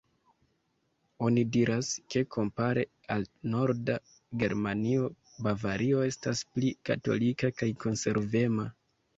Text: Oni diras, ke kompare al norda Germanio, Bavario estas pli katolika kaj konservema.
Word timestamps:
Oni 1.25 1.41
diras, 1.57 1.89
ke 2.13 2.23
kompare 2.35 2.85
al 3.17 3.25
norda 3.55 3.99
Germanio, 4.45 5.11
Bavario 5.49 6.03
estas 6.09 6.45
pli 6.57 6.75
katolika 6.91 7.53
kaj 7.61 7.73
konservema. 7.87 8.71